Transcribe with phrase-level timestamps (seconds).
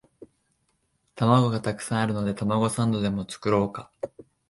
[1.13, 3.91] 玉子がたくさんあるのでたまごサンドでも作ろうか